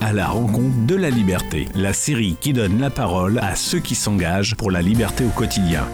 [0.00, 3.94] à la rencontre de la liberté, la série qui donne la parole à ceux qui
[3.94, 5.88] s'engagent pour la liberté au quotidien.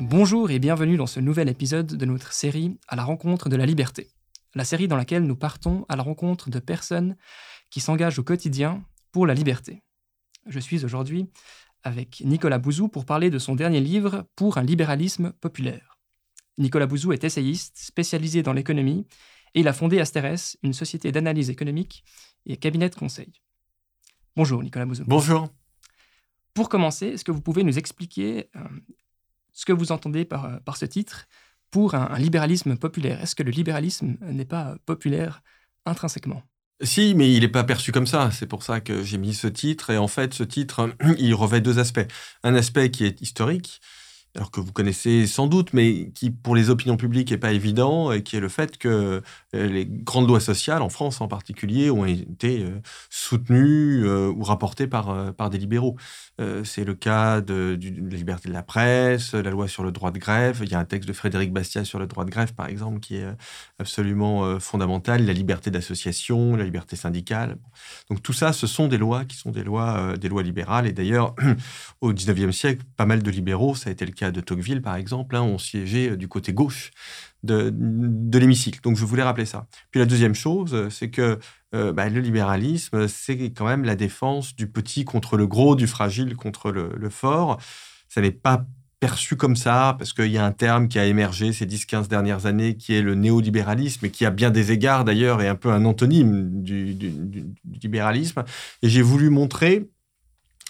[0.00, 3.66] Bonjour et bienvenue dans ce nouvel épisode de notre série À la rencontre de la
[3.66, 4.08] liberté.
[4.54, 7.16] La série dans laquelle nous partons à la rencontre de personnes
[7.70, 9.82] qui s'engagent au quotidien pour la liberté.
[10.46, 11.28] Je suis aujourd'hui
[11.82, 15.98] avec Nicolas Bouzou pour parler de son dernier livre Pour un libéralisme populaire.
[16.58, 19.06] Nicolas Bouzou est essayiste spécialisé dans l'économie
[19.54, 22.04] et il a fondé Asteres, une société d'analyse économique
[22.46, 23.32] et cabinet de conseil.
[24.36, 25.04] Bonjour Nicolas Bouzou.
[25.06, 25.48] Bonjour.
[26.54, 28.60] Pour commencer, est-ce que vous pouvez nous expliquer euh,
[29.52, 31.26] ce que vous entendez par, euh, par ce titre
[31.70, 33.20] pour un, libéralisme populaire?
[33.20, 35.42] Est-ce que le libéralisme n'est pas populaire
[35.86, 36.42] intrinsèquement?
[36.82, 38.30] Si, mais il n'est pas perçu comme ça.
[38.30, 39.90] C'est pour ça que j'ai mis ce titre.
[39.90, 42.06] Et en fait, ce titre, il revêt deux aspects.
[42.42, 43.80] Un aspect qui est historique,
[44.36, 48.12] alors que vous connaissez sans doute, mais qui pour les opinions publiques n'est pas évident,
[48.12, 49.22] et qui est le fait que
[49.56, 54.44] euh, les grandes lois sociales, en France en particulier, ont été euh, soutenues euh, ou
[54.44, 55.96] rapportées par, par des libéraux.
[56.64, 60.18] C'est le cas de, la liberté de la presse, la loi sur le droit de
[60.18, 60.60] grève.
[60.62, 62.98] Il y a un texte de Frédéric Bastiat sur le droit de grève, par exemple,
[63.00, 63.26] qui est
[63.78, 65.26] absolument fondamental.
[65.26, 67.58] La liberté d'association, la liberté syndicale.
[68.08, 70.86] Donc tout ça, ce sont des lois qui sont des lois, des lois libérales.
[70.86, 71.34] Et d'ailleurs,
[72.00, 74.96] au 19e siècle, pas mal de libéraux, ça a été le cas de Tocqueville, par
[74.96, 76.90] exemple, hein, ont siégé du côté gauche
[77.42, 78.80] de, l'hémicycle.
[78.82, 79.66] Donc je voulais rappeler ça.
[79.90, 81.38] Puis la deuxième chose, c'est que
[81.74, 85.86] euh, bah, le libéralisme, c'est quand même la défense du petit contre le gros, du
[85.86, 87.60] fragile contre le, fort.
[88.08, 88.66] Ça n'est pas
[88.98, 92.44] perçu comme ça, parce qu'il y a un terme qui a émergé ces 10-15 dernières
[92.44, 95.72] années, qui est le néolibéralisme, et qui a bien des égards d'ailleurs, et un peu
[95.72, 96.96] un antonyme du
[97.82, 98.44] libéralisme.
[98.82, 99.88] Et j'ai voulu montrer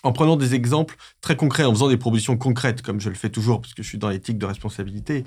[0.02, 3.30] en prenant des exemples très concrets, en faisant des propositions concrètes, comme je le fais
[3.30, 5.24] toujours, parce que je suis dans l'éthique de responsabilité,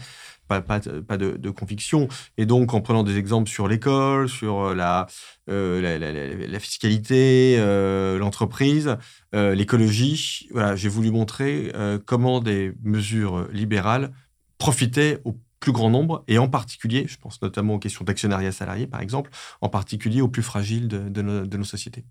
[0.47, 2.07] pas, de, conviction,
[2.37, 5.07] et donc en prenant des exemples sur l'école, sur euh, la,
[5.49, 8.97] euh, la, fiscalité, euh, l'entreprise,
[9.33, 11.71] l'écologie, j'ai voulu montrer
[12.05, 14.11] comment des mesures libérales
[14.57, 18.85] profitaient au plus grand nombre, et en particulier, je pense notamment aux questions d'actionnariat salarié,
[18.85, 19.31] par exemple,
[19.61, 22.05] en particulier aux plus fragiles de nos sociétés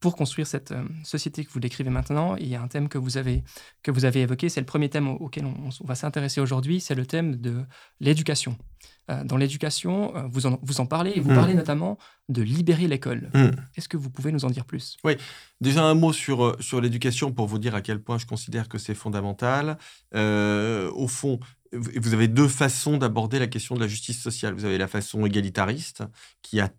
[0.00, 2.98] pour construire cette euh, société que vous décrivez maintenant, il y a un thème que
[2.98, 3.42] vous avez,
[3.82, 7.06] que vous avez évoqué, c'est le premier thème auquel on, va s'intéresser aujourd'hui, c'est le
[7.06, 7.64] thème de
[8.00, 8.56] l'éducation.
[9.10, 11.34] Euh, dans l'éducation, euh, vous, en, vous en parlez, et vous mmh.
[11.34, 11.98] parlez notamment
[12.28, 13.30] de libérer l'école.
[13.34, 13.48] Mmh.
[13.76, 14.98] Est-ce que vous pouvez nous en dire plus?
[15.02, 15.16] Oui,
[15.60, 18.78] déjà un mot sur, sur l'éducation pour vous dire à quel point je considère que
[18.78, 19.78] c'est fondamental.
[20.14, 21.40] au fond,
[21.72, 24.54] vous avez deux façons d'aborder la question de la justice sociale.
[24.54, 26.04] Vous avez la façon égalitariste,
[26.42, 26.70] qui a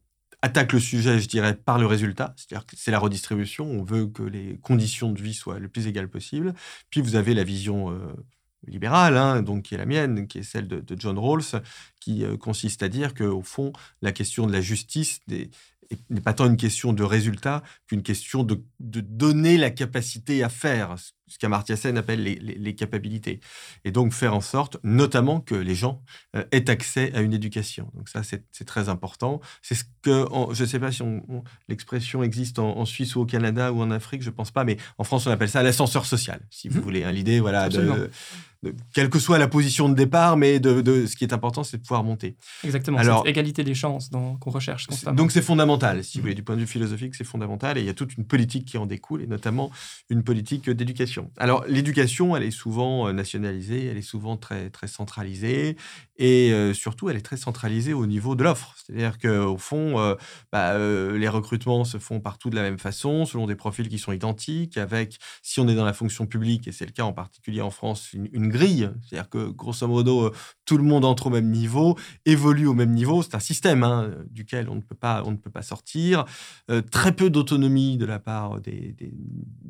[0.41, 4.07] attaque le sujet, je dirais, par le résultat, c'est-à-dire que c'est la redistribution, on veut
[4.07, 6.53] que les conditions de vie soient le plus égales possible.
[6.89, 8.13] Puis vous avez la vision euh,
[8.65, 11.61] libérale, hein, donc qui est la mienne, qui est celle de, John Rawls,
[11.99, 15.19] qui euh, consiste à dire qu'au fond, la question de la justice
[16.09, 20.49] n'est pas tant une question de résultat qu'une question de, de, donner la capacité à
[20.49, 20.95] faire,
[21.27, 23.39] ce qu'Amartya Sen appelle les, les, capacités.
[23.85, 26.03] Et donc faire en sorte, notamment, que les gens
[26.35, 27.91] euh, aient accès à une éducation.
[27.93, 29.39] Donc ça, c'est très important.
[29.61, 31.03] C'est ce que, je ne sais pas si
[31.67, 34.77] l'expression existe en, Suisse ou au Canada ou en Afrique, je ne pense pas, mais
[34.97, 36.83] en France, on appelle ça l'ascenseur social, si vous mmh.
[36.83, 37.03] voulez.
[37.03, 38.09] Hein, L'idée, voilà, de,
[38.93, 41.81] quelle que soit la position de départ, mais de, ce qui est important, c'est de
[41.81, 42.35] pouvoir monter.
[42.63, 42.97] Exactement.
[42.97, 45.15] Alors, égalité des chances qu'on recherche constamment.
[45.15, 46.23] Donc c'est fondamental, si vous mmh.
[46.23, 47.77] voulez, du point de vue philosophique, c'est fondamental.
[47.77, 49.71] Et il y a toute une politique qui en découle, et notamment
[50.09, 51.31] une politique d'éducation.
[51.37, 55.77] Alors, l'éducation, elle est souvent euh, nationalisée, elle est souvent très, très centralisée,
[56.17, 58.75] et euh, surtout, elle est très centralisée au niveau de l'offre.
[58.77, 60.15] C'est-à-dire qu'au fond, euh,
[60.51, 64.11] bah, les recrutements se font partout de la même façon, selon des profils qui sont
[64.11, 67.61] identiques, avec, si on est dans la fonction publique, et c'est le cas en particulier
[67.61, 68.91] en France, une, grille.
[69.01, 70.31] C'est-à-dire que, grosso modo,
[70.65, 73.23] tout le monde entre au même niveau, évolue au même niveau.
[73.23, 76.25] C'est un système hein, duquel on ne peut pas, on ne peut pas sortir.
[76.91, 78.95] très peu d'autonomie de la part des,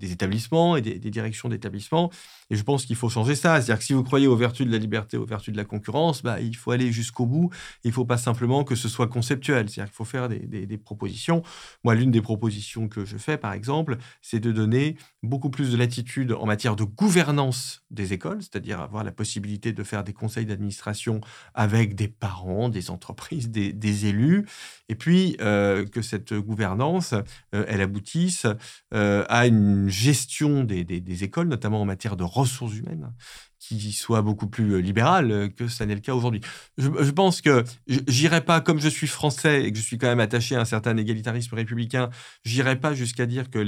[0.02, 2.12] établissements et des, directions d'établissement.
[2.50, 3.62] Et je pense qu'il faut changer ça.
[3.62, 6.22] C'est-à-dire que si vous croyez aux vertus de la liberté, aux vertus de la concurrence,
[6.24, 7.50] bah, il faut aller jusqu'au bout.
[7.84, 9.70] Il ne faut pas simplement que ce soit conceptuel.
[9.70, 11.44] C'est-à-dire qu'il faut faire des, propositions.
[11.84, 15.78] Moi, l'une des propositions que je fais, par exemple, c'est de donner beaucoup plus de
[15.78, 20.46] latitude en matière de gouvernance des écoles, c'est-à-dire avoir la possibilité de faire des conseils
[20.46, 21.22] d'administration
[21.54, 24.46] avec des parents, des entreprises, des, élus,
[24.88, 27.14] et puis euh, que cette gouvernance,
[27.56, 28.46] euh, elle aboutisse
[28.94, 33.12] euh, à une gestion des, écoles, notamment en matière de ressources humaines,
[33.60, 36.40] qui soit beaucoup plus libérale que ça n'est le cas aujourd'hui.
[36.78, 37.66] Je, pense que
[38.08, 40.66] j'irai pas, comme je suis français et que je suis quand même attaché à un
[40.66, 42.10] certain égalitarisme républicain,
[42.46, 43.60] j'irai pas jusqu'à dire que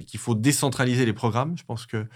[0.00, 1.56] qu'il faut décentraliser les programmes.
[1.56, 2.06] Je pense que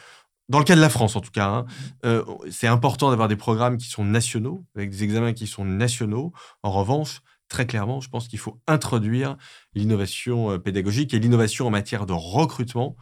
[0.48, 1.66] dans le cas de la France, en tout cas, hein,
[2.04, 6.32] euh, c'est important d'avoir des programmes qui sont nationaux, avec des examens qui sont nationaux.
[6.62, 9.36] En revanche, très clairement, je pense qu'il faut introduire
[9.74, 12.96] l'innovation pédagogique et l'innovation en matière de recrutement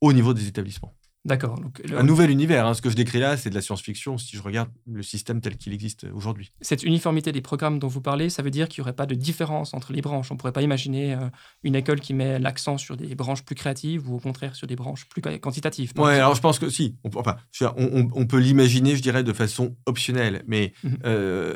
[0.00, 0.97] au niveau des établissements.
[1.28, 1.60] D'accord.
[1.94, 2.66] Un nouvel univers.
[2.66, 2.72] Hein.
[2.72, 5.58] Ce que je décris là, c'est de la science-fiction si je regarde le système tel
[5.58, 6.52] qu'il existe aujourd'hui.
[6.62, 9.14] Cette uniformité des programmes dont vous parlez, ça veut dire qu'il n'y aurait pas de
[9.14, 10.30] différence entre les branches.
[10.30, 11.28] On ne pourrait pas imaginer euh,
[11.62, 14.76] une école qui met l'accent sur des branches plus créatives ou au contraire sur des
[14.76, 15.92] branches plus quantitatives.
[15.96, 16.96] Oui, alors je pense que si.
[17.04, 17.36] On, enfin,
[17.76, 20.44] on, peut l'imaginer, je dirais, de façon optionnelle.
[20.46, 20.72] Mais
[21.04, 21.54] euh,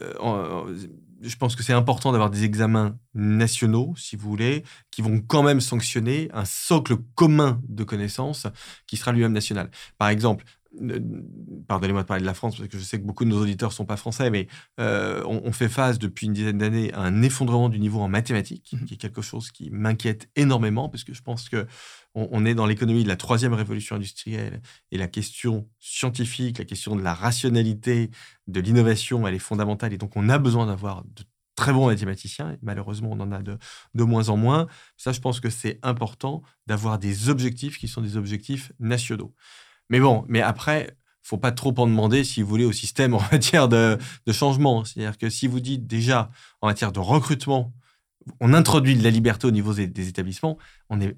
[1.23, 5.43] je pense que c'est important d'avoir des examens nationaux, si vous voulez, qui vont quand
[5.43, 8.47] même sanctionner un socle commun de connaissances
[8.87, 9.71] qui sera lui-même national.
[9.99, 10.45] Par exemple,
[11.69, 13.71] pardonnez-moi de parler de la France, parce que je sais que beaucoup de nos auditeurs
[13.71, 14.49] ne sont pas français, mais
[14.81, 18.73] euh, on, fait face depuis une dizaine d'années à un effondrement du niveau en mathématiques,
[18.73, 21.67] mmh qui est quelque chose qui m'inquiète énormément, parce que je pense que
[22.15, 24.61] on, est dans l'économie de la troisième révolution industrielle,
[24.91, 28.11] et la question scientifique, la question de la rationalité,
[28.49, 31.25] de l'innovation, elle est fondamentale, et donc on a besoin d'avoir de
[31.55, 33.59] très bons mathématiciens, et malheureusement on en a de,
[33.95, 34.67] de moins en moins.
[34.97, 39.35] Ça, je pense que c'est important d'avoir des objectifs qui sont des objectifs nationaux.
[39.93, 43.23] Mais bon, mais après, faut pas trop en demander, si vous voulez, au système en
[43.31, 43.99] matière de,
[44.33, 44.85] changement.
[44.85, 46.31] C'est-à-dire que si vous dites déjà
[46.63, 47.75] en matière de recrutement,
[48.41, 50.57] on introduit de la liberté au niveau des, établissements,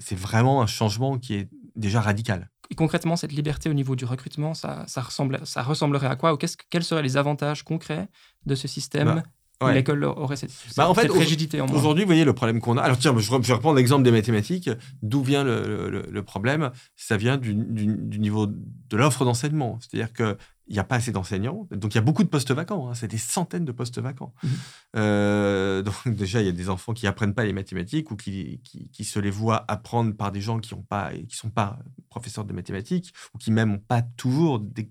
[0.01, 2.51] c'est vraiment un changement qui est déjà radical.
[2.71, 6.33] Et concrètement, cette liberté au niveau du recrutement, ça, ça, ressemble, ça ressemblerait à quoi?
[6.33, 6.39] Ou
[6.71, 8.09] quels seraient les avantages concrets
[8.47, 9.23] de ce système bah,
[9.73, 12.83] l'école aurait cette, bah, en fait, rigidité en Aujourd'hui, vous voyez le problème qu'on a.
[12.83, 14.71] Alors tiens, je, vais reprendre l'exemple des mathématiques.
[15.03, 16.71] D'où vient le, problème?
[16.97, 19.79] Ça vient du, niveau de l'offre d'enseignement.
[19.81, 20.37] C'est-à-dire qu'il
[20.71, 21.69] n'y a pas assez d'enseignants.
[21.71, 22.89] Donc il y a beaucoup de postes vacants.
[22.89, 22.95] Hein.
[22.95, 24.35] C'est des centaines de postes vacants.
[24.43, 24.49] Mmh.
[24.97, 28.61] Euh, donc déjà, il y a des enfants qui apprennent pas les mathématiques ou qui,
[28.63, 31.79] qui, se les voient apprendre par des gens qui ne sont pas
[32.09, 34.89] professeurs de mathématiques ou qui même n'ont pas toujours des,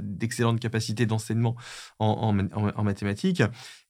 [0.00, 1.56] d'excellentes capacités d'enseignement
[1.98, 2.32] en,
[2.82, 3.42] mathématiques.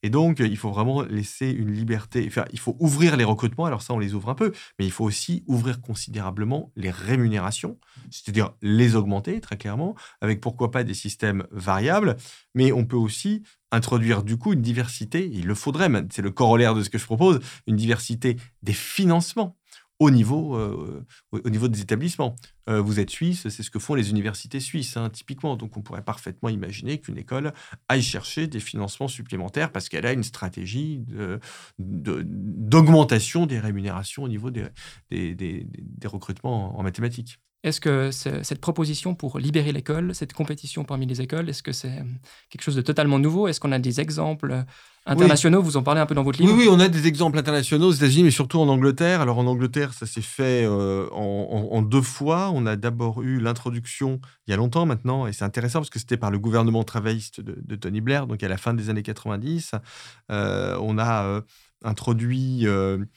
[0.03, 2.29] Et donc, il faut vraiment laisser une liberté.
[2.51, 3.65] Il faut ouvrir les recrutements.
[3.65, 7.79] Alors ça, on les ouvre un peu, mais il faut aussi ouvrir considérablement les rémunérations,
[8.11, 12.17] c'est-à-dire les augmenter très clairement, avec pourquoi pas des systèmes variables.
[12.53, 16.75] Mais on peut aussi introduire du coup une diversité, il le faudrait, c'est le corollaire
[16.75, 19.57] de ce que je propose, une diversité des financements
[19.99, 22.35] au niveau, euh, au niveau des établissements.
[22.69, 25.55] Euh, vous êtes suisse, c'est ce que font les universités suisses, hein, typiquement.
[25.55, 27.53] Donc on pourrait parfaitement imaginer qu'une école
[27.87, 31.05] aille chercher des financements supplémentaires parce qu'elle a une stratégie
[31.79, 34.67] d'augmentation de, des rémunérations au niveau des,
[35.09, 35.67] des,
[36.05, 37.39] recrutements en mathématiques.
[37.63, 42.03] Est-ce que cette proposition pour libérer l'école, cette compétition parmi les écoles, est-ce que c'est
[42.49, 43.47] quelque chose de totalement nouveau?
[43.47, 44.65] Est-ce qu'on a des exemples
[45.05, 47.89] internationaux Vous en parlez un peu dans votre livre oui, on a des exemples internationaux
[47.89, 49.21] aux États-Unis, mais surtout en Angleterre.
[49.21, 52.49] Alors en Angleterre, ça s'est fait euh, en, deux fois.
[52.53, 55.99] On a d'abord eu l'introduction il y a longtemps maintenant, et c'est intéressant parce que
[55.99, 59.71] c'était par le gouvernement travailliste de, Tony Blair, donc à la fin des années 90.
[60.31, 61.41] Euh, on a euh,
[61.83, 63.07] introduit une,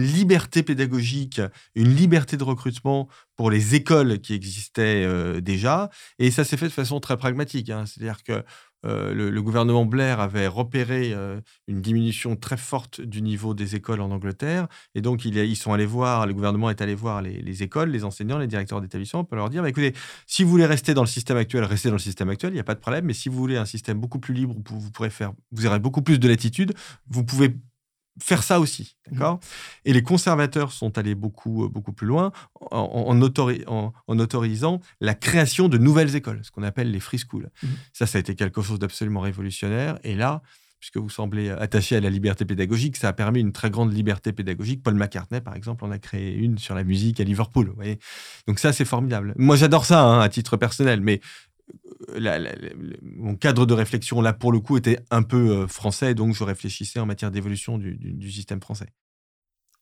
[0.00, 1.40] liberté pédagogique,
[1.74, 5.90] une liberté de recrutement pour les écoles qui existaient déjà.
[6.18, 7.70] Et ça s'est fait de façon très pragmatique.
[7.70, 7.84] Hein.
[7.86, 8.44] C'est-à-dire que
[8.84, 14.00] euh, le, gouvernement Blair avait repéré euh, une diminution très forte du niveau des écoles
[14.00, 14.66] en Angleterre.
[14.94, 18.38] Et donc, ils sont allés voir, le gouvernement est allé voir les, écoles, les enseignants,
[18.38, 19.94] les directeurs d'établissement pour leur dire bah, écoutez,
[20.26, 22.60] si vous voulez rester dans le système actuel, restez dans le système actuel, il n'y
[22.60, 23.04] a pas de problème.
[23.04, 24.80] Mais si vous voulez un système beaucoup plus libre, vous,
[25.52, 26.72] vous aurez beaucoup plus de latitude,
[27.08, 27.54] vous pouvez
[28.20, 29.14] faire ça aussi, mmh.
[29.14, 29.40] d'accord?
[29.84, 32.32] Et les conservateurs sont allés beaucoup, euh, beaucoup plus loin
[32.70, 32.78] en,
[33.08, 37.50] en, autorisant la création de nouvelles écoles, ce qu'on appelle les free schools.
[37.62, 37.66] Mmh.
[37.92, 39.98] Ça, ça a été quelque chose d'absolument révolutionnaire.
[40.04, 40.42] Et là,
[40.82, 44.32] puisque vous semblez attaché à la liberté pédagogique, ça a permis une très grande liberté
[44.32, 44.82] pédagogique.
[44.82, 47.68] Paul McCartney, par exemple, en a créé une sur la musique à Liverpool.
[47.68, 48.00] Vous voyez?
[48.48, 49.32] Donc ça, c'est formidable.
[49.36, 51.20] Moi, j'adore ça hein, à titre personnel, mais
[53.02, 56.44] mon cadre de réflexion, là, pour le coup, était un peu euh, français, donc je
[56.44, 58.86] réfléchissais en matière d'évolution du, système français.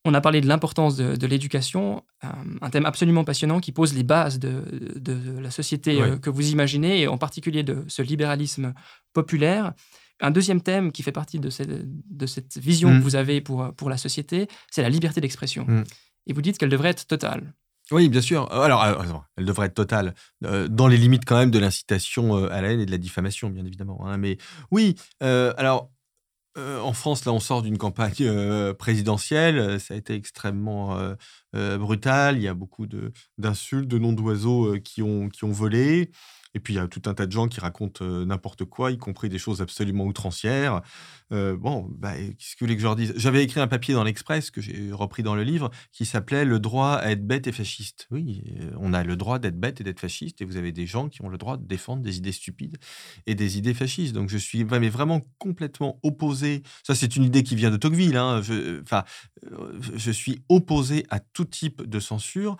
[0.04, 2.28] On a parlé de l'importance de, l'éducation, euh,
[2.62, 4.62] un thème absolument passionnant qui pose les bases de,
[5.40, 8.72] la société euh, que vous imaginez, et en particulier de ce libéralisme
[9.12, 9.72] populaire.
[10.22, 13.00] Un deuxième thème qui fait partie de cette, vision que mmh.
[13.00, 15.64] vous avez pour, pour la société, c'est la liberté d'expression.
[15.66, 15.84] Mmh.
[16.26, 17.54] Et vous dites qu'elle devrait être totale.
[17.90, 18.48] Oui, bien sûr.
[18.52, 18.94] Euh, alors, euh,
[19.36, 22.80] elle devrait être totale, euh, dans les limites quand même de l'incitation à la haine
[22.80, 24.06] et de la diffamation, bien évidemment.
[24.06, 24.16] Hein.
[24.16, 24.38] Mais
[24.70, 25.90] oui, alors,
[26.56, 29.80] en France, là, on sort d'une campagne présidentielle.
[29.80, 30.98] Ça a été extrêmement
[31.52, 32.36] brutal.
[32.36, 32.86] Il y a beaucoup
[33.38, 36.10] d'insultes, de, noms d'oiseaux qui, ont, qui ont volé.
[36.54, 38.90] Et puis il y a tout un tas de gens qui racontent euh, n'importe quoi,
[38.90, 40.82] y compris des choses absolument outrancières.
[41.32, 43.12] Euh, bon, bah, qu'est-ce que vous voulez que je leur dise?
[43.16, 46.58] J'avais écrit un papier dans l'Express que j'ai repris dans le livre qui s'appelait Le
[46.58, 48.08] droit à être bête et fasciste.
[48.10, 50.86] Oui, euh, on a le droit d'être bête et d'être fasciste, et vous avez des
[50.86, 52.78] gens qui ont le droit de défendre des idées stupides
[53.26, 54.14] et des idées fascistes.
[54.14, 56.62] Donc je suis mais vraiment complètement opposé.
[56.82, 58.16] Ça, c'est une idée qui vient de Tocqueville.
[58.16, 58.40] Hein.
[58.82, 59.04] Enfin,
[59.94, 62.56] je suis opposé à tout type de censure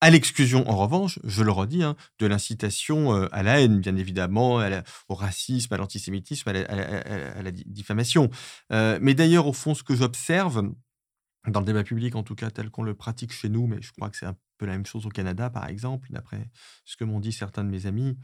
[0.00, 3.96] à l'exclusion, en revanche, je le redis, hein, de l'incitation euh, à la haine, bien
[3.96, 4.60] évidemment,
[5.08, 8.30] au racisme, à l'antisémitisme, à, la diffamation.
[8.72, 10.72] Euh, mais d'ailleurs, au fond, ce que j'observe,
[11.46, 13.92] dans le débat public en tout cas, tel qu'on le pratique chez nous, mais je
[13.92, 16.50] crois que c'est un peu la même chose au Canada, par exemple, d'après
[16.84, 18.16] ce que m'ont dit certains de mes amis,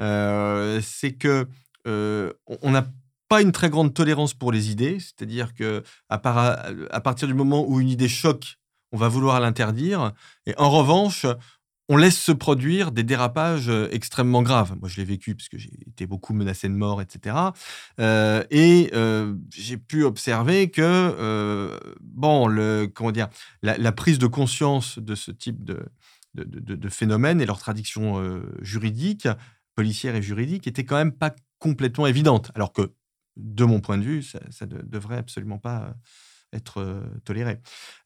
[0.00, 1.46] euh, c'est que
[1.84, 2.86] on n'a
[3.28, 7.80] pas une très grande tolérance pour les idées, c'est-à-dire que à partir du moment où
[7.80, 8.58] une idée choque
[8.92, 10.12] on va vouloir l'interdire.
[10.46, 11.26] Et en revanche,
[11.88, 14.76] on laisse se produire des dérapages euh, extrêmement graves.
[14.80, 17.36] Moi, je l'ai vécu parce que j'ai été beaucoup menacé de mort, etc.
[18.00, 23.28] Euh, et euh, j'ai pu observer que, bon, le, comment dire,
[23.62, 29.28] la, prise de conscience de ce type de, phénomène et leur traduction juridique,
[29.74, 32.50] policière et juridique, était quand même pas complètement évidente.
[32.54, 32.92] Alors que,
[33.36, 35.94] de mon point de vue, ça ne devrait absolument pas
[36.52, 37.60] être euh, toléré.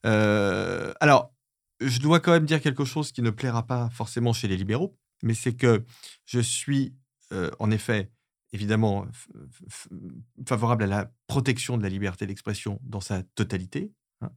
[0.05, 1.33] Euh, alors,
[1.79, 4.97] je dois quand même dire quelque chose qui ne plaira pas forcément chez les libéraux,
[5.21, 5.85] mais c'est que
[6.25, 6.95] je suis
[7.33, 8.11] euh, en effet
[8.53, 9.05] évidemment
[10.47, 14.31] favorable à la protection de la liberté d'expression dans sa totalité, hein.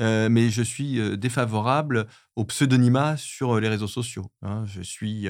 [0.00, 4.30] Mais je suis défavorable au pseudonymat sur les réseaux sociaux.
[4.42, 4.64] Hein.
[4.66, 5.28] Je suis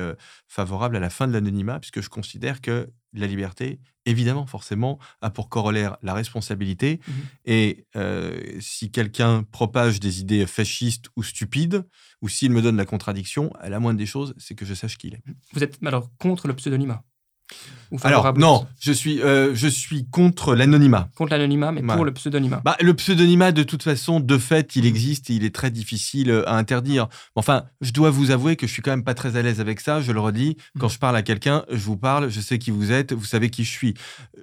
[0.49, 5.31] favorable à la fin de l'anonymat, puisque je considère que la liberté, évidemment, forcément, a
[5.31, 7.01] pour corollaire la responsabilité.
[7.07, 7.13] Mmh
[7.47, 7.87] Et
[8.61, 11.85] si quelqu'un propage des idées fascistes ou stupides,
[12.23, 15.09] ou s'il me donne la contradiction, la moindre des choses, c'est que je sache qui
[15.09, 15.23] il est.
[15.53, 17.03] Vous êtes alors contre le pseudonymat?
[18.03, 21.09] Alors, non, je suis, euh, je suis contre l'anonymat.
[21.17, 22.61] Contre l'anonymat, mais pour le pseudonymat.
[22.65, 26.31] Bah, le pseudonymat, de toute façon, de fait, il existe et il est très difficile
[26.31, 27.09] euh, à interdire.
[27.35, 29.81] Enfin, je dois vous avouer que je suis quand même pas très à l'aise avec
[29.81, 30.57] ça, je le redis.
[30.79, 30.91] Quand mm.
[30.91, 33.65] je parle à quelqu'un, je vous parle, je sais qui vous êtes, vous savez qui
[33.65, 33.95] je suis.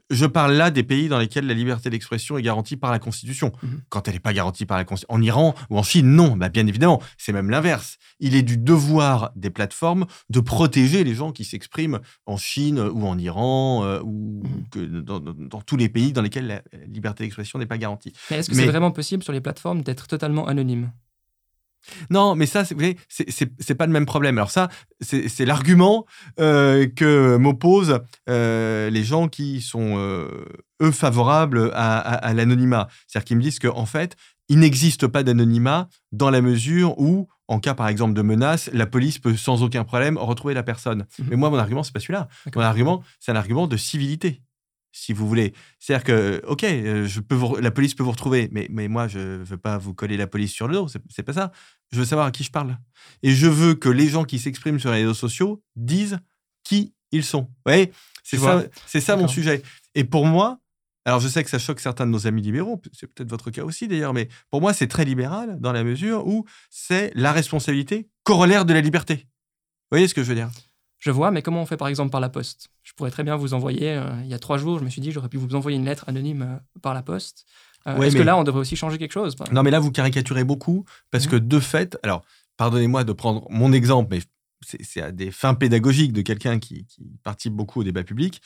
[0.09, 3.49] Je parle là des pays dans lesquels la liberté d'expression est garantie par la Constitution.
[3.63, 3.79] Mm-hmm.
[3.89, 5.15] Quand elle n'est pas garantie par la Constitution.
[5.15, 7.01] En Iran ou en Chine, non, bah, bien évidemment.
[7.17, 7.97] C'est même l'inverse.
[8.19, 13.05] Il est du devoir des plateformes de protéger les gens qui s'expriment en Chine ou
[13.07, 14.69] en Iran euh, ou mmh.
[14.71, 18.13] que dans, tous les pays dans lesquels la liberté d'expression n'est pas garantie.
[18.31, 20.91] Mais est-ce que c'est vraiment possible sur les plateformes d'être totalement anonyme?
[22.09, 24.37] Non, mais ça, vous voyez, c'est pas le même problème.
[24.37, 24.67] Alors ça,
[24.99, 26.05] c'est l'argument
[26.39, 32.89] euh, que m'opposent euh, les gens qui sont, eux, favorables à, à l'anonymat.
[33.07, 34.17] C'est-à-dire qu'ils me disent qu'en fait,
[34.49, 38.85] il n'existe pas d'anonymat dans la mesure où, en cas par exemple de menace, la
[38.85, 41.05] police peut sans aucun problème retrouver la personne.
[41.19, 41.27] Mhm.
[41.29, 42.27] Mais moi, mon argument, c'est pas celui-là.
[42.55, 44.41] Mon argument, c'est un argument de civilité,
[44.91, 45.53] si vous voulez.
[45.79, 49.19] C'est-à-dire que, ok, euh, je peux la police peut vous retrouver, mais, mais moi, je
[49.43, 50.87] veux pas vous coller la police sur le dos.
[50.87, 51.51] C'est pas ça.
[51.91, 52.77] Je veux savoir à qui je parle.
[53.23, 56.19] Et je veux que les gens qui s'expriment sur les réseaux sociaux disent
[56.63, 57.41] qui ils sont.
[57.41, 57.91] Vous voyez?
[58.23, 59.63] C'est ça, c'est ça mon sujet.
[59.95, 60.59] Et pour moi,
[61.07, 63.63] alors, je sais que ça choque certains de nos amis libéraux, c'est peut-être votre cas
[63.63, 68.09] aussi d'ailleurs, mais pour moi, c'est très libéral dans la mesure où c'est la responsabilité
[68.23, 69.15] corollaire de la liberté.
[69.15, 70.49] Vous voyez ce que je veux dire?
[70.99, 72.67] Je vois, mais comment on fait par exemple par la poste?
[72.83, 74.99] Je pourrais très bien vous envoyer, euh, il y a trois jours, je me suis
[74.99, 77.45] dit, j'aurais pu vous envoyer une lettre anonyme euh, par la poste.
[77.87, 79.37] Euh, est-ce que là, on devrait aussi changer quelque chose?
[79.53, 81.29] Non, mais là, vous caricaturez beaucoup, parce mmh.
[81.29, 82.25] que de fait, alors,
[82.57, 84.19] pardonnez-moi de prendre mon exemple, mais
[84.83, 88.41] c'est à des fins pédagogiques de quelqu'un qui, qui participe beaucoup au débat public.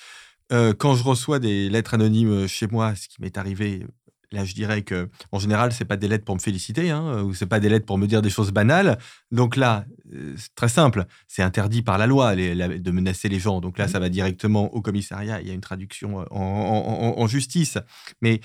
[0.51, 3.86] Euh, quand je reçois des lettres anonymes chez moi, ce qui m'est arrivé,
[4.31, 7.34] là, je dirais que en général, c'est pas des lettres pour me féliciter, hein, ou
[7.34, 8.98] c'est pas des lettres pour me dire des choses banales.
[9.31, 13.62] Donc là, euh, c'est très simple, c'est interdit par la loi de menacer les gens.
[13.62, 13.89] Donc là, mmh.
[13.89, 15.41] ça va directement au commissariat.
[15.41, 17.77] Il y a une traduction euh, en, justice.
[18.22, 18.41] Mais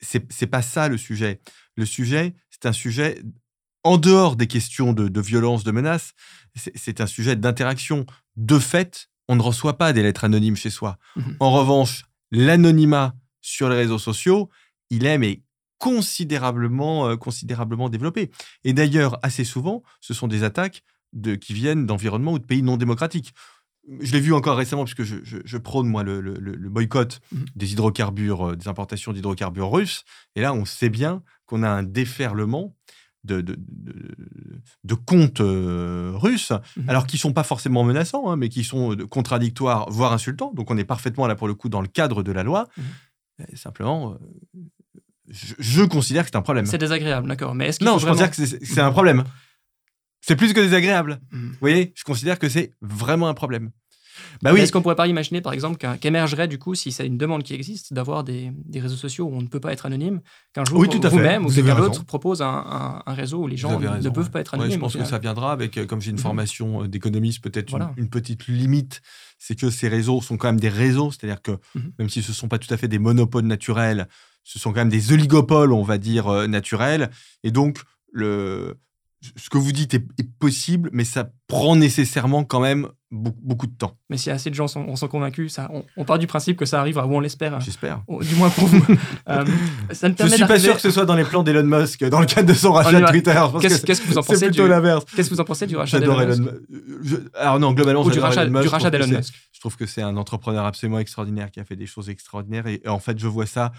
[0.00, 1.40] c'est c'est pas ça le sujet.
[1.76, 3.22] Le sujet, c'est un sujet
[3.82, 6.12] en dehors des questions de, de violence, de menace.
[6.54, 8.06] C'est un sujet d'interaction.
[8.36, 10.98] De fait, on ne reçoit pas des lettres anonymes chez soi.
[11.14, 11.36] Mhm.
[11.38, 14.50] En revanche, l'anonymat sur les réseaux sociaux,
[14.90, 15.42] il est mais
[15.78, 18.32] considérablement, euh, considérablement développé.
[18.64, 20.82] Et d'ailleurs, assez souvent, ce sont des attaques
[21.12, 23.32] de, qui viennent d'environnements ou de pays non démocratiques.
[24.00, 26.18] Je l'ai vu encore récemment, puisque je, prône, moi, le,
[26.68, 27.44] boycott mhm.
[27.54, 30.04] des hydrocarbures, euh, des importations d'hydrocarbures russes.
[30.34, 32.74] Et là, on sait bien qu'on a un déferlement
[33.24, 36.88] de, de, contes euh, russes, mhm.
[36.88, 40.52] alors qui sont pas forcément menaçants, hein, mais qui sont euh, contradictoires, voire insultants.
[40.54, 42.68] Donc on est parfaitement là pour le coup dans le cadre de la loi.
[42.76, 43.56] Mhm.
[43.56, 44.16] simplement, euh,
[45.28, 46.66] je, considère que c'est un problème.
[46.66, 47.54] C'est désagréable, d'accord.
[47.54, 49.24] Mais est-ce non, je considère que c'est un problème.
[50.22, 51.20] C'est plus que désagréable.
[51.30, 51.50] Mhm.
[51.52, 53.70] Vous voyez, je considère que c'est vraiment un problème.
[54.42, 54.60] Bah oui.
[54.60, 57.54] Est-ce qu'on pourrait pas imaginer, par exemple, qu'émergerait, du coup, si c'est une demande qui
[57.54, 60.20] existe, d'avoir des, des réseaux sociaux où on ne peut pas être anonyme,
[60.52, 63.78] qu'un jour, Oui, vous-même ou quelqu'un d'autre propose un, un- un réseau où les gens
[63.78, 64.30] ne peuvent ouais.
[64.30, 64.72] pas être Ouais, anonymes.
[64.74, 66.22] je au pense que ça viendra avec, euh, comme j'ai une Mhm.
[66.22, 67.92] formation euh, d'économiste, peut-être Voilà.
[67.96, 69.00] une, une petite limite,
[69.38, 71.92] c'est que ces réseaux sont quand même des réseaux, c'est-à-dire que Mhm.
[71.98, 74.08] même si ce ne sont pas tout à fait des monopoles naturels,
[74.42, 77.10] ce sont quand même des oligopoles, on va dire, euh, naturels.
[77.44, 77.78] Et donc,
[78.12, 78.78] le,
[79.36, 83.66] ce que vous dites est, est possible, mais ça prend nécessairement quand même beaucoup, beaucoup
[83.66, 86.26] de temps, Mais si assez de gens sont, sont convaincus, ça, on, on part du
[86.26, 88.02] principe que ça arrivera, ou on l'espère, j'espère.
[88.06, 88.84] Oh, du moins pour vous.
[89.28, 89.44] Euh,
[89.92, 92.20] ça me Je suis pas sûr que ce soit dans les plans d'Elon Musk, dans
[92.20, 93.06] le cadre de son On rachat de.
[93.06, 93.40] Twitter.
[93.60, 95.04] Qu'est-ce que vous en C'est pensez plutôt du, l'inverse.
[95.14, 96.62] Qu'est-ce que vous en pensez du rachat J'adore d'Elon Elon Musk.
[97.02, 98.90] Je- Alors non, globalement, ou du rachat, Musk.
[98.90, 101.86] d'Elon c'est- Musk Je trouve que c'est un entrepreneur absolument extraordinaire qui a fait des
[101.86, 102.66] choses extraordinaires.
[102.66, 103.72] Et, et en fait, je vois ça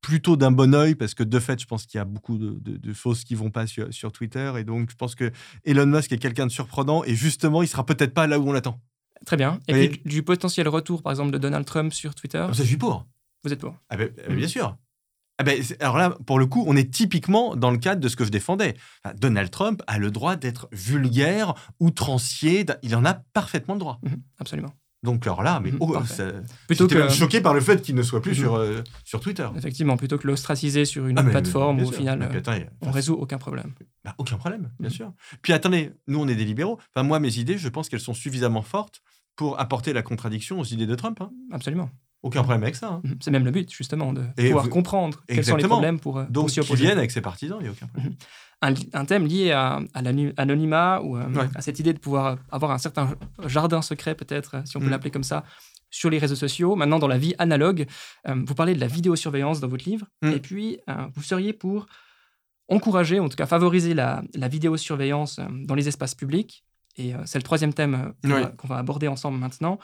[0.00, 2.58] plutôt d'un bon oeil parce que de fait, je pense qu'il y a beaucoup de,
[2.60, 4.52] de- de choses qui vont pas sur, sur Twitter.
[4.58, 5.32] Et donc, je pense que
[5.64, 7.02] Elon Musk est quelqu'un de surprenant.
[7.04, 8.80] Et justement, il sera peut-être pas là où on l'attend.
[9.24, 9.58] Très bien.
[9.66, 9.88] Et Oui.
[9.88, 13.06] puis du, potentiel retour, par exemple, de Donald Trump sur Twitter, Ça, je suis pour.
[13.44, 14.76] vous êtes pour Ah ben, euh, bien sûr.
[15.38, 18.16] Ah ben, alors là, pour le coup, on est typiquement dans le cadre de ce
[18.16, 18.74] que je défendais.
[19.04, 22.64] Enfin, Donald Trump a le droit d'être vulgaire, outrancier.
[22.82, 23.98] Il en a parfaitement le droit.
[24.02, 24.72] Mhm, Absolument.
[25.06, 26.32] Donc alors là, mais Mhm, oh, ça-
[26.66, 28.36] Plutôt que, choqué par le fait qu'il ne soit plus Mhm.
[28.44, 29.48] sur, euh, sur Twitter.
[29.56, 32.64] effectivement, plutôt que l'ostraciser sur une Ah, mais- plateforme où au final, Mais puis euh,
[32.82, 33.72] on résout aucun problème.
[34.04, 34.94] bah, aucun problème, bien Mhm.
[34.94, 35.12] sûr.
[35.42, 36.78] Puis attendez, nous on est des libéraux.
[36.94, 39.00] Enfin, moi, mes idées, je pense qu'elles sont suffisamment fortes
[39.36, 41.20] pour apporter la contradiction aux idées de Trump.
[41.20, 41.30] hein.
[41.52, 41.88] Absolument.
[42.26, 42.88] Aucun problème avec ça.
[42.88, 43.00] hein.
[43.04, 43.16] Mhm.
[43.20, 45.68] C'est même le but, justement, de Et pouvoir vous- comprendre quels sont les Exactement.
[45.76, 46.84] problèmes pour, euh, pour Donc, s'y qui opposer.
[46.84, 48.14] viennent avec ses partisans, il n'y a aucun problème.
[48.62, 51.48] un, li- un thème lié à, à l'anonymat ou euh, Ouais.
[51.54, 53.14] à cette idée de pouvoir avoir un certain
[53.46, 54.90] jardin secret, peut-être, si on peut Mm.
[54.90, 55.44] l'appeler comme ça,
[55.90, 56.74] sur les réseaux sociaux.
[56.74, 57.86] Maintenant, dans la vie analogue,
[58.28, 61.86] euh, vous parlez de la vidéosurveillance dans votre livre, et puis euh, vous seriez pour
[62.68, 66.64] encourager, en tout cas favoriser la, la vidéosurveillance euh, dans les espaces publics.
[66.96, 68.42] Et euh, c'est le troisième thème euh, Oui.
[68.56, 69.78] qu'on va aborder ensemble maintenant.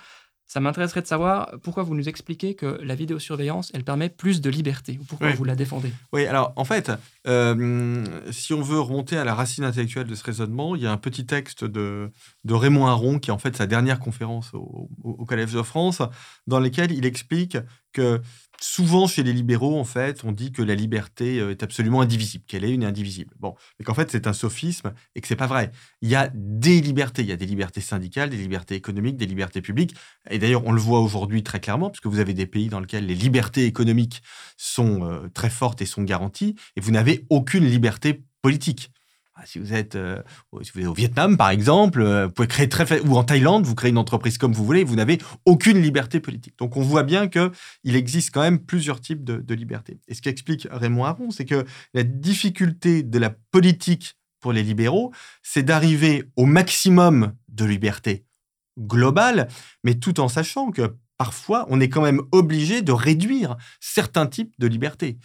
[0.47, 4.51] Ça m'intéresserait de savoir pourquoi vous nous expliquez que la vidéosurveillance, elle permet plus de
[4.51, 5.35] liberté, ou pourquoi Oui.
[5.35, 5.91] vous la défendez?
[6.13, 6.93] Oui, alors en fait,
[7.27, 10.93] euh, si on veut remonter à la racine intellectuelle de ce raisonnement, il y a
[10.93, 12.11] un petit texte de,
[12.45, 15.63] de Raymond Aron, qui est en fait sa dernière conférence au, au- au Collège de
[15.63, 16.03] France,
[16.47, 17.57] dans lequel il explique
[17.95, 18.21] que
[18.63, 22.45] souvent chez les libéraux, en fait, on dit que la liberté euh, est absolument indivisible,
[22.47, 23.35] qu'elle est une indivisible.
[23.39, 25.73] Bon, mais qu'en fait c'est un sophisme et que c'est pas vrai.
[26.01, 29.27] Il y a des libertés, il y a des libertés syndicales, des libertés économiques, des
[29.27, 29.95] libertés publiques.
[30.31, 33.07] Et d'ailleurs, on le voit aujourd'hui très clairement, puisque vous avez des pays dans lesquels
[33.07, 34.23] les libertés économiques
[34.57, 38.91] sont euh, très fortes et sont garanties, et vous n'avez aucune liberté politique.
[39.35, 42.33] Ah, Si vous êtes euh, au- si vous êtes au Vietnam, par exemple, euh, vous
[42.33, 45.19] pouvez créer très ou en Thaïlande, vous créez une entreprise comme vous voulez, vous n'avez
[45.47, 46.55] aucune liberté politique.
[46.59, 47.51] Donc on voit bien que
[47.83, 50.01] il existe quand même plusieurs types de, de libertés.
[50.07, 51.65] Et ce qu'explique Raymond Aron, c'est que
[51.95, 58.27] la difficulté de la politique pour les libéraux, c'est d'arriver au maximum de liberté
[58.79, 59.49] globale,
[59.85, 60.95] mais tout en sachant que
[61.27, 65.19] parfois, on est quand même obligé de réduire certains types de libertés.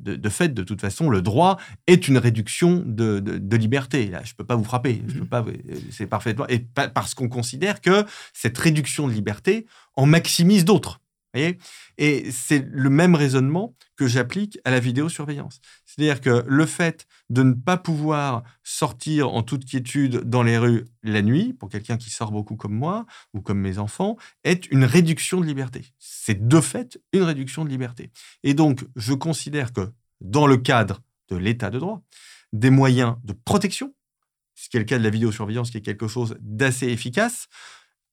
[0.00, 4.06] De, de fait, de toute façon, le droit est une réduction de, de- de liberté.
[4.06, 5.02] Là, je ne peux pas vous frapper.
[5.08, 5.26] Je peux Mhm.
[5.28, 5.44] pas.
[5.90, 6.46] C'est parfaitement.
[6.48, 11.00] Et pa- parce qu'on considère que cette réduction de liberté en maximise d'autres.
[11.34, 15.60] Et c'est le même raisonnement que j'applique à la vidéosurveillance.
[15.86, 20.84] C'est-à-dire que le fait de ne pas pouvoir sortir en toute quiétude dans les rues
[21.02, 24.84] la nuit, pour quelqu'un qui sort beaucoup comme moi ou comme mes enfants, est une
[24.84, 25.86] réduction de liberté.
[25.98, 28.10] C'est de fait une réduction de liberté.
[28.42, 29.90] Et donc, je considère que
[30.20, 32.02] dans le cadre de l'état de droit,
[32.52, 33.94] des moyens de protection,
[34.54, 37.48] ce qui est le cas de la vidéosurveillance, qui est quelque chose d'assez efficace,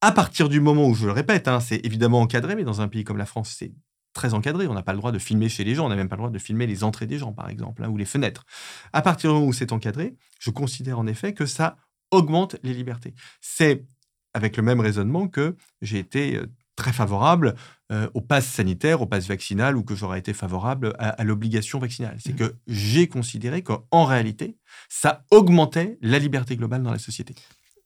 [0.01, 2.87] à partir du moment où, je le répète, hein, c'est évidemment encadré, mais dans un
[2.87, 3.73] pays comme la France, c'est
[4.13, 4.67] très encadré.
[4.67, 6.21] On n'a pas le droit de filmer chez les gens, on n'a même pas le
[6.21, 8.45] droit de filmer les entrées des gens, par exemple, hein, ou les fenêtres.
[8.93, 11.77] À partir du moment où c'est encadré, je considère en effet que ça
[12.11, 13.13] augmente les libertés.
[13.41, 13.85] C'est
[14.33, 17.55] avec le même raisonnement que j'ai été euh, très favorable
[17.91, 21.77] euh, au pass sanitaire, au pass vaccinal, ou que j'aurais été favorable à, à l'obligation
[21.79, 22.17] vaccinale.
[22.23, 22.37] C'est Mhm.
[22.37, 24.55] que j'ai considéré qu'en réalité,
[24.87, 27.35] ça augmentait la liberté globale dans la société.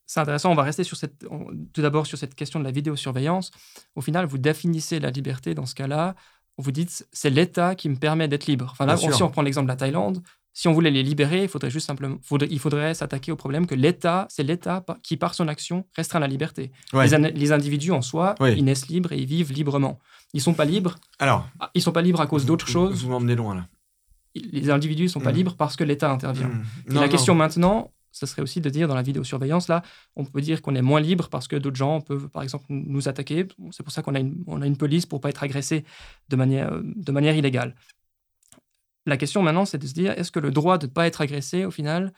[0.05, 2.71] C'est intéressant, on va rester sur cette, on- tout d'abord sur cette question de la
[2.71, 3.51] vidéosurveillance.
[3.95, 6.15] Au final, vous définissez la liberté dans ce cas-là.
[6.57, 8.67] Vous dites, c'est l'État qui me permet d'être libre.
[8.71, 10.21] Enfin, là, on- si on prend l'exemple de la Thaïlande,
[10.55, 13.65] si on voulait les libérer, il faudrait juste simplement, faudrait- il faudrait s'attaquer au problème
[13.65, 16.71] que l'État, c'est l'État qui, par son action, restreint la liberté.
[16.93, 17.07] Ouais.
[17.31, 18.53] Les, individus en soi, Oui.
[18.55, 19.97] ils naissent libres et ils vivent librement.
[20.35, 20.97] Ils sont pas libres.
[21.17, 23.01] Alors, ah, Ils sont pas libres à cause d'autres choses.
[23.03, 23.67] Vous m'emmenez loin là.
[24.35, 25.35] Les individus sont pas Mhm.
[25.37, 26.47] libres parce que l'État intervient.
[26.49, 26.63] Mmh.
[26.89, 27.11] Et Non, la non.
[27.11, 29.82] question maintenant, ce serait aussi de dire dans la vidéosurveillance, là,
[30.15, 33.10] on peut dire qu'on est moins libre parce que d'autres gens peuvent, par exemple, nous
[33.10, 33.47] attaquer.
[33.71, 35.84] C'est pour ça qu'on a une, on a une police pour pas être agressé
[36.30, 37.76] de manière, de manière illégale.
[39.06, 41.19] La question maintenant, c'est de se dire, est-ce que le droit de ne pas être
[41.21, 42.13] agressé, au final,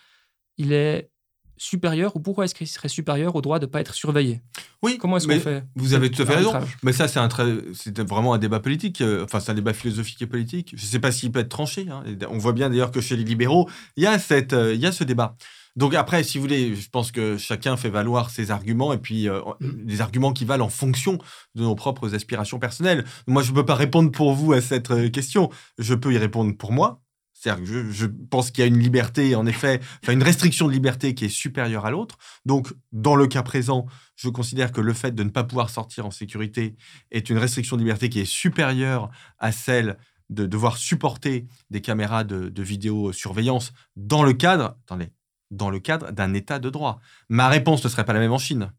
[0.58, 1.10] il est
[1.58, 4.42] supérieur ou pourquoi est-ce qu'il serait supérieur au droit de ne pas être surveillé?
[4.84, 4.98] Oui.
[5.00, 6.54] Comment est-ce qu'on fait Vous avez tout à fait raison.
[6.84, 7.30] Mais ça, c'est un
[7.74, 9.02] c'est vraiment un débat politique.
[9.02, 10.74] euh, Enfin, c'est un débat philosophique et politique.
[10.76, 11.88] Je ne sais pas s'il peut être tranché.
[11.90, 12.04] hein.
[12.30, 14.86] On voit bien d'ailleurs que chez les libéraux, il y a cette, euh, il y
[14.86, 15.38] a ce débat.
[15.76, 19.28] Donc après, si vous voulez, je pense que chacun fait valoir ses arguments et puis
[19.28, 19.86] euh, Mm.
[19.86, 21.18] des arguments qui valent en fonction
[21.56, 23.06] de nos propres aspirations personnelles.
[23.28, 25.50] Moi, je ne peux pas répondre pour vous à cette euh, question.
[25.78, 27.02] Je peux y répondre pour moi.
[27.34, 30.68] C'est-à-dire que je, je pense qu'il y a une liberté, en effet, enfin une restriction
[30.68, 32.18] de liberté qui est supérieure à l'autre.
[32.46, 33.86] Donc, dans le cas présent,
[34.16, 36.76] je considère que le fait de ne pas pouvoir sortir en sécurité
[37.12, 39.98] est une restriction de liberté qui est supérieure à celle
[40.30, 45.10] de devoir supporter des caméras de, de vidéosurveillance dans le cadre, attendez,
[45.52, 47.00] dans le cadre d'un état de droit.
[47.30, 48.72] Ma réponse ne serait pas la même en Chine.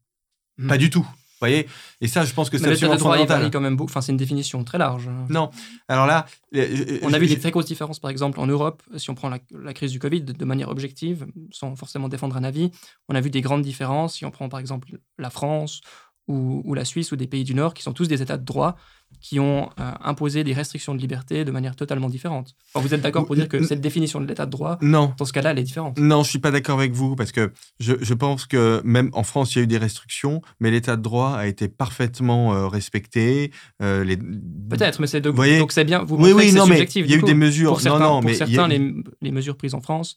[0.58, 0.68] Mhm.
[0.68, 1.06] Pas du tout.
[1.36, 1.68] Vous voyez
[2.00, 3.50] Et ça, je pense que c'est absolument fondamental.
[3.50, 3.90] quand même beaucoup.
[3.90, 5.10] Enfin, c'est une définition très large.
[5.28, 5.50] Non.
[5.86, 6.24] Alors là,
[6.54, 9.28] euh, On a vu des très grosses différences, par exemple, en Europe, si on prend
[9.28, 12.70] la, la crise du Covid de manière objective, sans forcément défendre un avis.
[13.10, 15.82] On a vu des grandes différences, si on prend par exemple la France
[16.28, 18.44] ou, ou la Suisse ou des pays du Nord, qui sont tous des États de
[18.44, 18.76] droit,
[19.20, 22.54] qui ont euh, imposé des restrictions de liberté de manière totalement différente.
[22.74, 25.14] Vous êtes d'accord pour dire que cette définition de l'État de droit, Non.
[25.16, 27.52] dans ce cas-là, elle est différente Non, je suis pas d'accord avec vous parce que
[27.78, 30.96] je, je pense que même en France, il y a eu des restrictions, mais l'état
[30.96, 33.52] de droit a été parfaitement euh, respecté.
[33.80, 34.16] euh, les...
[34.16, 35.30] Peut-être, mais c'est de...
[35.30, 36.02] Vous voyez donc c'est bien.
[36.02, 37.04] Vous Oui, oui, que non, subjectif.
[37.06, 37.26] il y a eu coup.
[37.26, 37.70] des mesures.
[37.70, 40.16] Pour certains, non, non, pour mais a- certains les, les mesures prises en France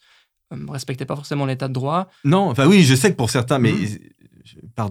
[0.51, 2.07] ne respectaient pas forcément l'état de droit.
[2.25, 3.87] Non, enfin oui, je sais que pour certains, mais Mhm.
[4.43, 4.89] je- par-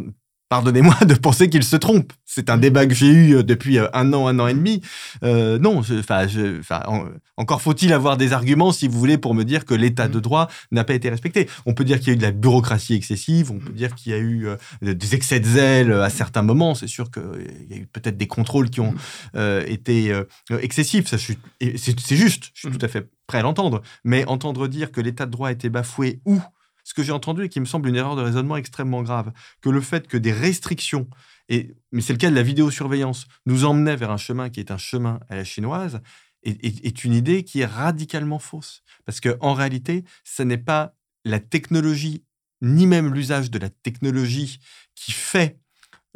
[0.49, 2.13] pardonnez-moi de penser qu'ils se trompent.
[2.25, 4.81] C'est un débat que j'ai eu euh, depuis euh, un an, un an et demi.
[5.23, 7.07] Euh, non, je- enfin, je- en-
[7.37, 10.21] encore faut-il avoir des arguments, si vous voulez, pour me dire que l'état de Mhm.
[10.23, 11.49] droit n'a pas été respecté.
[11.67, 13.77] On peut dire qu'il y a eu de la bureaucratie excessive, on peut Mhm.
[13.77, 16.75] dire qu'il y a eu euh, des excès de zèle euh, à certains moments.
[16.75, 17.23] C'est sûr qu'il
[17.71, 18.95] y a eu peut-être des contrôles qui ont
[19.37, 20.13] euh, été
[20.61, 21.07] excessifs.
[21.09, 23.83] Ça, c'est juste, je suis tout à fait prêt à l'entendre.
[24.05, 26.41] Mais entendre dire que l'état de droit a été bafoué ou
[26.89, 29.69] ce que j'ai entendu et qui me semble une erreur de raisonnement extrêmement grave, que
[29.69, 31.07] le fait que des restrictions,
[31.51, 34.71] et, mais c'est le cas de la vidéosurveillance, nous emmenait vers un chemin qui est
[34.71, 36.01] un chemin à la chinoise,
[36.45, 38.83] est, une idée qui est radicalement fausse.
[39.05, 40.95] Parce qu'en réalité, ce n'est pas
[41.27, 42.25] la technologie,
[42.63, 44.59] ni même l'usage de la technologie
[44.95, 45.59] qui fait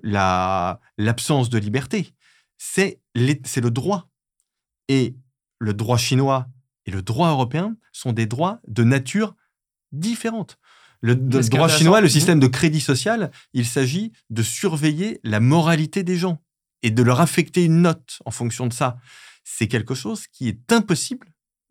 [0.02, 2.14] la- l'absence de liberté,
[2.56, 4.08] c'est le droit.
[4.88, 5.16] Et
[5.58, 6.48] le droit chinois
[6.86, 9.36] et le droit européen sont des droits de nature
[9.92, 10.58] différente.
[11.02, 16.16] Le, droit chinois, le système de crédit social, il s'agit de surveiller la moralité des
[16.16, 16.40] gens
[16.82, 18.96] et de leur affecter une note en fonction de ça.
[19.44, 21.26] C'est quelque chose qui est impossible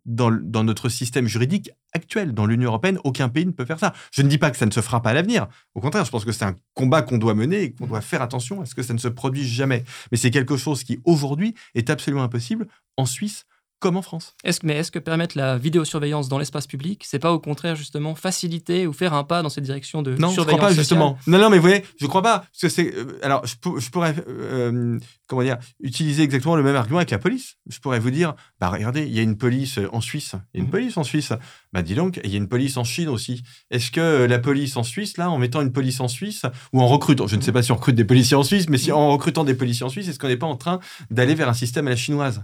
[0.05, 2.33] dans, dans notre système juridique actuel.
[2.33, 3.93] Dans l'Union européenne, aucun pays ne peut faire ça.
[4.11, 5.47] Je ne dis pas que ça ne se fera pas à l'avenir.
[5.75, 8.21] Au contraire, je pense que c'est un combat qu'on doit mener et qu'on doit faire
[8.21, 9.83] attention à ce que ça ne se produise jamais.
[10.11, 12.67] Mais c'est quelque chose qui, aujourd'hui, est absolument impossible
[12.97, 13.45] en Suisse
[13.81, 14.35] comme en France.
[14.45, 17.75] Est-ce, que- mais est-ce que permettre la vidéosurveillance dans l'espace public, c'est pas au contraire
[17.75, 20.57] justement faciliter ou faire un pas dans cette direction de Non, je ne surveillance crois
[20.59, 21.17] pas, sociale justement.
[21.27, 22.39] Non, non, mais vous voyez, je ne crois pas.
[22.39, 22.93] Parce que c'est.
[22.95, 27.09] euh, alors, je, pour- je pourrais, euh, comment dire, utiliser exactement le même argument avec
[27.11, 27.55] la police.
[27.67, 30.35] Je pourrais vous dire, bah, regardez, il y a une police en Suisse.
[30.53, 30.71] Il y a une Mhm.
[30.71, 31.33] police en Suisse.
[31.73, 33.41] Bah, dis donc, il y a une police en Chine aussi.
[33.71, 36.81] Est-ce que euh, la police en Suisse, là, en mettant une police en Suisse, ou
[36.81, 38.91] en recrutant, je ne sais pas si on recrute des policiers en Suisse, mais si
[38.91, 41.53] en recrutant des policiers en Suisse, est-ce qu'on n'est pas en train d'aller vers un
[41.53, 42.43] système à la chinoise?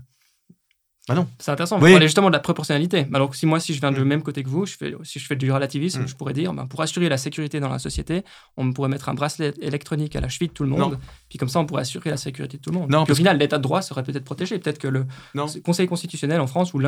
[1.08, 1.26] Bah non.
[1.40, 1.78] C'est intéressant.
[1.78, 1.90] Oui.
[1.90, 3.08] Vous parlez justement de la proportionnalité.
[3.14, 4.04] Alors que si moi, si je viens du Mm.
[4.04, 6.08] même côté que vous, je fais, si je fais du relativisme, Mm.
[6.08, 8.24] je pourrais dire, ben, pour assurer la sécurité dans la société,
[8.58, 10.94] on pourrait mettre un bracelet électronique à la cheville de tout le monde.
[10.94, 11.00] Non.
[11.30, 12.90] Puis comme ça, on pourrait assurer la sécurité de tout le monde.
[12.92, 14.60] Non, Puis au final, l'état de droit serait peut-être protégé.
[14.60, 15.46] Peut-être que le Non.
[15.64, 16.80] Conseil constitutionnel en France, ou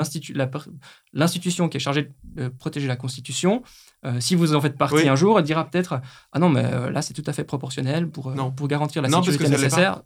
[1.13, 3.63] l'institution qui est chargée de protéger la Constitution,
[4.05, 5.07] euh, si vous en faites partie Oui.
[5.09, 5.99] un jour, elle dira peut-être
[6.31, 9.09] Ah non, mais euh, là, c'est tout à fait proportionnel pour, euh, pour garantir la
[9.09, 10.01] sécurité nécessaire.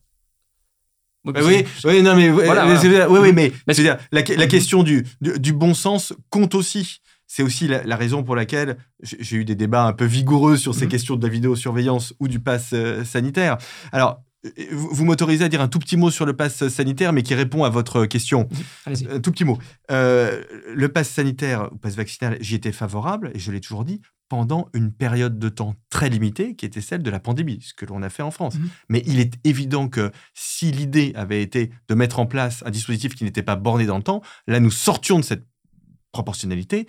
[1.26, 1.42] Oui, Bah
[1.86, 2.80] oui, non, mais, Voilà, mais, voilà.
[2.80, 6.14] c'est- oui, oui, mais, Mais veux dire, la, la question du, du, du bon sens
[6.30, 7.00] compte aussi.
[7.28, 10.76] C'est aussi la, la raison pour laquelle j'ai eu des débats un peu vigoureux sur
[10.76, 10.92] ces Mhm.
[10.92, 13.58] questions de la vidéosurveillance ou du pass euh, sanitaire.
[13.92, 17.12] Alors, euh, vous, vous m'autorisez à dire un tout petit mot sur le pass sanitaire,
[17.14, 18.48] mais qui répond à votre question.
[18.86, 19.08] Allez-y.
[19.10, 19.58] Un tout petit mot.
[19.90, 20.44] Euh,
[20.76, 24.70] le pass sanitaire ou pass vaccinal, j'y étais favorable, et je l'ai toujours dit, pendant
[24.74, 28.02] une période de temps très limitée, qui était celle de la pandémie, ce que l'on
[28.02, 28.56] a fait en France.
[28.56, 28.70] Mhm.
[28.90, 33.16] Mais il est évident que si l'idée avait été de mettre en place un dispositif
[33.16, 35.46] qui n'était pas borné dans le temps, là, nous sortions de cette
[36.12, 36.88] proportionnalité.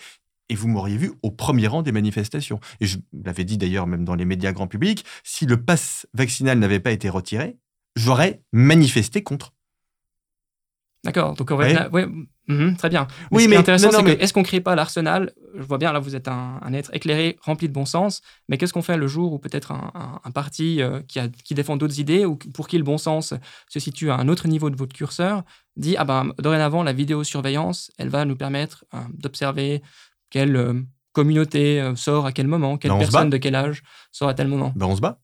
[0.51, 2.61] Et vous m'auriez vu au premier rang des manifestations.
[2.81, 6.59] Et je l'avais dit d'ailleurs même dans les médias grand public, si le pass vaccinal
[6.59, 7.57] n'avait pas été retiré,
[7.97, 9.55] j'aurais manifesté contre.
[11.05, 11.35] D'accord.
[11.35, 12.07] Donc, on va ouais,
[12.49, 13.07] mhm, très bien.
[13.31, 14.75] Mais Oui, ce qui mais- est intéressant, c'est mais- que est-ce qu'on ne crée pas
[14.75, 15.33] l'arsenal?
[15.55, 18.57] Je vois bien, là, vous êtes un, un être éclairé, rempli de bon sens, mais
[18.57, 21.55] qu'est-ce qu'on fait le jour où peut-être un, un- un parti euh, qui, a- qui
[21.55, 23.35] défend d'autres idées ou pour qui le bon sens
[23.69, 25.43] se situe à un autre niveau de votre curseur
[25.77, 29.83] dit Ah ben, dorénavant, la vidéosurveillance, elle va nous permettre euh, d'observer
[30.31, 30.73] quel euh,
[31.13, 34.73] communauté sort à quel moment, quelle Ben, personne de quel âge sort à tel moment.
[34.75, 35.21] Ben, on se bat.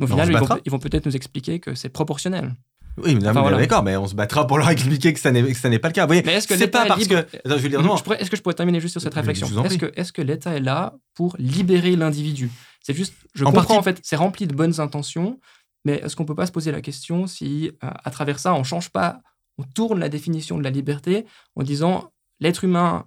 [0.00, 2.54] Au Ben, final, vont, ils vont peut-être nous expliquer que c'est proportionnel.
[2.96, 3.58] Oui, mais Enfin, voilà.
[3.58, 5.88] d'accord, mais on se battra pour leur expliquer que ça n'est que ça n'est pas
[5.88, 6.02] le cas.
[6.02, 7.36] Vous voyez, Mais est-ce que c'est l'État pas est parce libre que.
[7.38, 7.96] Attends, je vais dire non.
[7.96, 10.52] Pourrais- Est-ce que je pourrais terminer juste sur cette réflexion Est-ce que, est-ce que l'État
[10.54, 12.50] est là pour libérer l'individu?
[12.82, 13.78] C'est juste, je En comprends partie.
[13.78, 15.40] en fait, c'est rempli de bonnes intentions,
[15.84, 18.62] mais est-ce qu'on peut pas se poser la question si, euh, à travers ça, on
[18.62, 19.20] change pas,
[19.58, 21.24] on tourne la définition de la liberté
[21.56, 23.06] en disant l'être humain,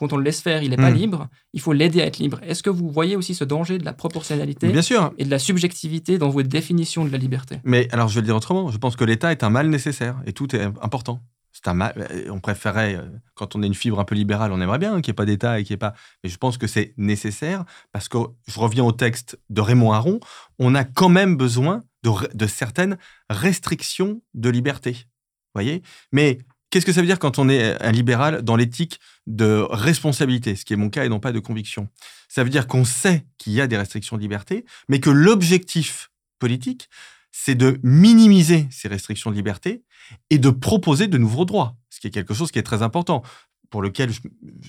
[0.00, 0.94] quand on le laisse faire, il n'est pas Hmm.
[0.94, 2.40] libre, il faut l'aider à être libre.
[2.42, 5.12] Est-ce que vous voyez aussi ce danger de la proportionnalité Bien sûr.
[5.18, 7.58] et de la subjectivité dans votre définition de la liberté?
[7.64, 8.70] Mais alors, je vais le dire autrement.
[8.70, 11.20] Je pense que l'État est un mal nécessaire et tout est important.
[11.52, 11.92] C'est un mal.
[12.10, 13.02] euh, On préférait, euh,
[13.34, 15.24] quand on a une fibre un peu libérale, on aimerait bien qu'il n'y ait pas
[15.26, 15.94] d'État et qu'il n'y ait pas.
[16.24, 20.20] Mais je pense que c'est nécessaire parce que je reviens au texte de Raymond Aron.
[20.58, 22.96] On a quand même besoin de, de certaines
[23.28, 25.06] restrictions de liberté.
[25.54, 25.82] voyez?
[26.12, 26.38] Mais
[26.70, 30.64] qu'est-ce que ça veut dire quand on est un libéral dans l'éthique de responsabilité, ce
[30.64, 31.88] qui est mon cas et non pas de conviction?
[32.28, 36.10] Ça veut dire qu'on sait qu'il y a des restrictions de liberté, mais que l'objectif
[36.38, 36.88] politique,
[37.32, 39.82] c'est de minimiser ces restrictions de liberté
[40.30, 43.22] et de proposer de nouveaux droits, ce qui est quelque chose qui est très important.
[43.70, 44.10] Pour lequel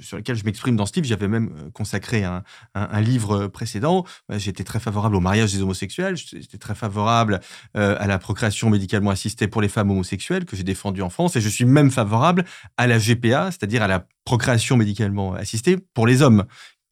[0.02, 2.44] sur lequel je m'exprime dans ce livre, j'avais même euh, consacré un,
[3.02, 4.06] livre précédent.
[4.32, 7.40] Euh, J'étais très favorable au mariage des homosexuels, j'étais très favorable
[7.76, 11.36] euh, à la procréation médicalement assistée pour les femmes homosexuelles que j'ai défendue en France,
[11.36, 12.46] et je suis même favorable
[12.78, 16.46] à la GPA, c'est-à-dire à la procréation médicalement assistée pour les hommes,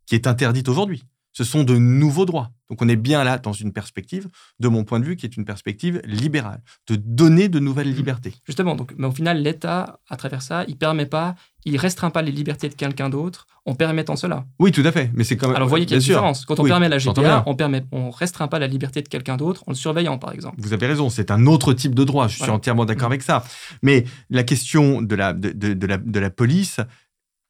[0.06, 1.04] qui est interdite aujourd'hui.
[1.32, 2.50] Ce sont de nouveaux droits.
[2.70, 4.28] Donc on est bien là dans une perspective,
[4.60, 8.34] de mon point de vue, qui est une perspective libérale, de donner de nouvelles libertés.
[8.46, 12.22] Justement, donc, mais au final, l'État, à travers ça, il permet pas, il restreint pas
[12.22, 14.46] les libertés de quelqu'un d'autre en permettant cela.
[14.60, 15.10] Oui, tout à fait.
[15.14, 15.56] Mais c'est quand même.
[15.56, 16.46] Alors, vous voyez qu'il y a une différence.
[16.46, 19.38] Quand on Oui, permet la GPA, on permet, on restreint pas la liberté de quelqu'un
[19.38, 20.56] d'autre en le surveillant, par exemple.
[20.60, 22.28] Vous avez raison, c'est un autre type de droit.
[22.28, 22.54] Je suis Voilà.
[22.54, 23.44] entièrement d'accord avec ça.
[23.82, 26.80] Mais la question de la, de, de- de la, de la police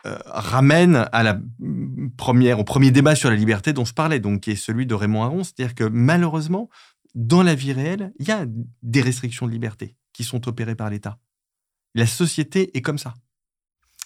[0.05, 1.37] euh, ramène à la
[2.17, 4.93] première, au premier débat sur la liberté dont je parlais, donc qui est celui de
[4.93, 5.43] Raymond Aron.
[5.43, 6.69] C'est-à-dire que malheureusement,
[7.15, 8.45] dans la vie réelle, il y a
[8.83, 11.17] des restrictions de liberté qui sont opérées par l'État.
[11.95, 13.13] La société est comme ça.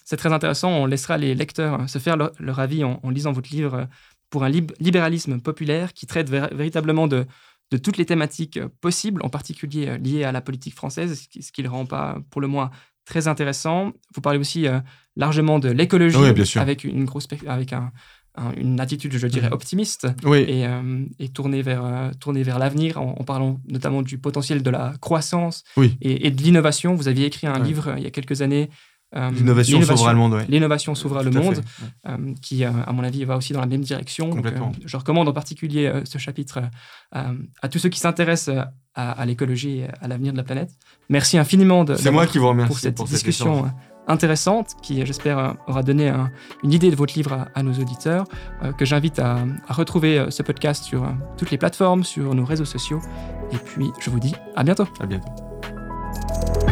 [0.04, 0.70] C'est très intéressant.
[0.70, 3.84] On laissera les lecteurs euh, se faire leur, avis en, lisant votre livre euh,
[4.30, 7.26] pour un lib- libéralisme populaire qui traite véritablement de,
[7.70, 11.28] de toutes les thématiques euh, possibles, en particulier euh, liées à la politique française, ce
[11.28, 12.70] qui, qui le rend pas, pour le moins,
[13.04, 13.92] très intéressant.
[14.14, 14.80] Vous parlez aussi euh,
[15.16, 16.60] largement de l'écologie, Oui, bien sûr.
[16.60, 17.92] avec une grosse, avec un-
[18.36, 19.52] un- une attitude, je dirais, Mhm.
[19.52, 20.38] optimiste Oui.
[20.48, 24.62] et, euh, et tournée vers, euh, tournée vers l'avenir, en, en parlant notamment du potentiel
[24.62, 25.96] de la croissance Oui.
[26.00, 26.94] et, et de l'innovation.
[26.94, 28.70] Vous aviez écrit un livre euh, il y a quelques années.
[29.16, 30.32] Euh, L'innovation sauvera le monde.
[30.34, 30.44] ouais.
[30.48, 31.60] L'innovation sauvera le monde,
[32.08, 34.28] euh, qui, euh, à mon avis, va aussi dans la même direction.
[34.30, 36.60] Donc, euh, je recommande en particulier ce chapitre
[37.12, 38.56] à tous ceux qui s'intéressent
[38.94, 40.70] à, à l'écologie et à l'avenir de la planète.
[41.08, 43.70] Merci infiniment de, moi qui vous remercie pour cette cet discussion échange.
[44.08, 46.30] intéressante qui, j'espère, aura donné un-
[46.62, 48.24] une idée de votre livre à, à nos auditeurs,
[48.78, 53.00] que j'invite à, à retrouver ce podcast sur toutes les plateformes, sur nos réseaux sociaux.
[53.52, 54.86] Et puis, je vous dis à bientôt.
[55.00, 56.63] À bientôt.